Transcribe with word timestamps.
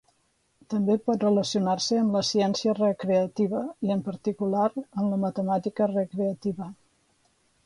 També 0.73 0.93
pot 1.09 1.25
relacionar-se 1.25 1.99
amb 2.03 2.17
la 2.17 2.23
ciència 2.29 2.75
recreativa, 2.79 3.61
i 3.89 3.95
en 3.97 4.03
particular 4.11 4.67
amb 4.81 5.07
la 5.11 5.21
matemàtica 5.27 5.93
recreativa. 5.97 6.73